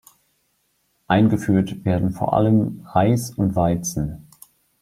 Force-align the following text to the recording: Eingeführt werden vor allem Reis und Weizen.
Eingeführt 1.07 1.85
werden 1.85 2.11
vor 2.11 2.33
allem 2.33 2.81
Reis 2.87 3.29
und 3.35 3.55
Weizen. 3.55 4.27